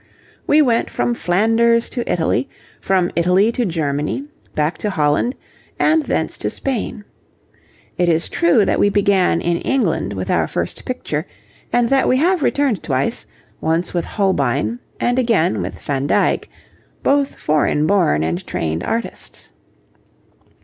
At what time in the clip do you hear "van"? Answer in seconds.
15.77-16.07